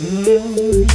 Mm-hmm. 0.00 0.92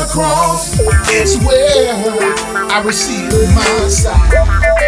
the 0.00 0.06
cross 0.06 0.80
is 1.10 1.36
where 1.44 1.92
I 2.72 2.82
receive 2.84 3.30
my 3.54 3.88
sight. 3.88 4.32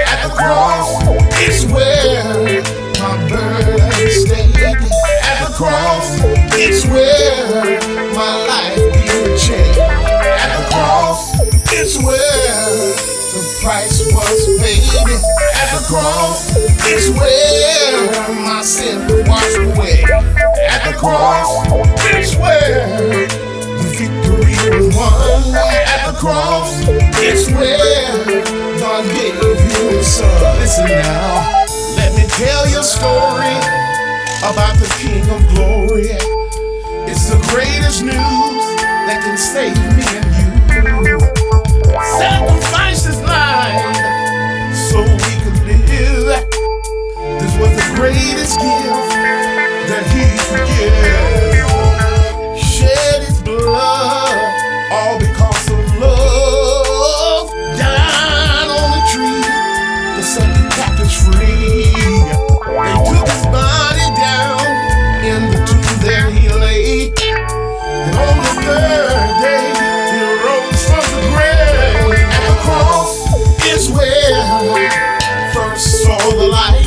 At 0.09 0.27
the 0.27 0.33
cross 0.35 1.05
is 1.39 1.67
where 1.71 2.63
my 2.97 3.29
burden 3.29 4.09
stayed. 4.09 4.57
At 4.57 5.45
the 5.45 5.53
cross 5.53 6.17
is 6.57 6.87
where 6.87 7.79
my 8.17 8.47
life 8.49 8.81
being 8.95 9.37
changed. 9.37 9.79
At 9.81 10.51
the 10.57 10.65
cross 10.73 11.37
is 11.73 11.99
where 11.99 12.97
the 13.37 13.43
price 13.61 14.01
was 14.17 14.41
paid. 14.65 14.89
At 15.61 15.77
the 15.77 15.85
cross 15.93 16.57
is 16.89 17.11
where 17.11 18.33
my 18.47 18.63
sin 18.63 19.07
was 19.09 19.29
washed 19.29 19.77
away. 19.77 20.05
At 20.71 20.91
the 20.91 20.97
cross 20.97 21.92
It's 27.35 27.49
where 27.49 27.79
God 28.79 29.05
gave 29.17 29.35
you 29.41 29.89
his 29.89 30.07
son. 30.07 30.61
Listen 30.61 30.85
now. 30.85 31.65
Let 31.97 32.13
me 32.15 32.29
tell 32.29 32.69
your 32.69 32.83
story 32.83 33.57
about 34.45 34.77
the 34.77 34.85
King 35.01 35.25
of 35.33 35.41
Glory. 35.49 36.13
It's 37.09 37.31
the 37.31 37.41
greatest 37.49 38.03
news 38.05 38.65
that 39.09 39.23
can 39.25 39.39
save 39.39 39.73
me 39.97 40.05
and 40.13 40.29
you. 41.09 41.19
Sacrifice 42.21 43.07
his 43.07 43.21
life 43.23 43.97
so 44.77 45.01
we 45.01 45.33
could 45.41 45.57
live. 45.65 46.45
This 47.41 47.57
was 47.57 47.73
the 47.81 47.93
greatest 47.97 48.61
gift 48.61 49.09
that 49.89 50.05
he 50.13 50.25
could 50.53 50.69
give. 50.69 51.22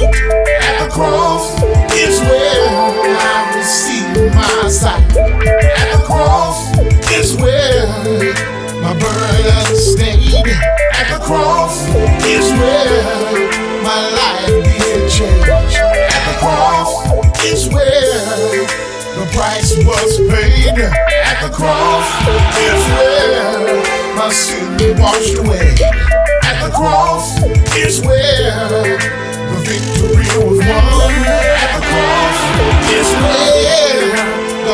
At 0.06 0.86
the 0.86 0.90
cross 0.92 1.54
is 1.94 2.20
where 2.22 2.70
I 3.18 3.56
receive 3.56 4.34
my 4.36 4.68
sight. 4.70 5.04
At 5.18 5.98
the 5.98 6.04
cross 6.06 6.78
is 7.12 7.36
where 7.38 7.88
my 8.82 8.94
burden 9.00 9.76
stayed. 9.76 10.48
At 10.94 11.08
the 11.10 11.24
cross 11.24 11.88
is 12.26 12.52
where 12.54 13.56
my 13.84 14.00
life 14.20 14.48
did 14.78 15.10
change. 15.10 15.76
At 16.16 16.24
the 16.30 16.36
cross 16.40 16.90
is 17.44 17.68
where 17.70 18.66
the 19.18 19.26
price 19.34 19.76
was 19.86 20.20
paid. 20.30 20.78
At 20.80 21.48
the 21.48 21.54
cross 21.54 22.08
is 22.58 22.82
where 22.94 24.16
my 24.16 24.30
sin 24.30 24.78
was 24.78 25.00
washed 25.00 25.38
away. 25.38 25.76
At 26.44 26.66
the 26.66 26.72
cross 26.76 27.42
is 27.76 28.02
where 28.02 29.35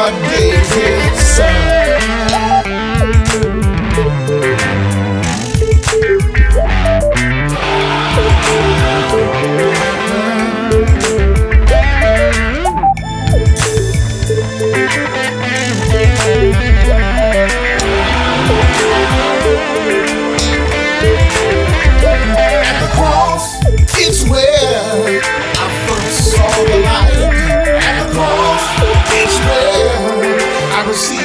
God 0.02 0.14
gave 0.24 0.68
His 0.74 1.28
son. 1.28 1.81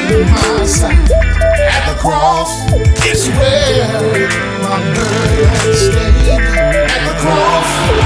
Master 0.09 0.87
at 0.87 1.93
the 1.93 1.99
cross 1.99 2.65
is 3.05 3.28
where 3.31 4.28
my 4.62 4.78
burden 4.94 5.75
stayed 5.75 6.39
at 6.39 7.09
the 7.09 7.19
cross. 7.19 8.06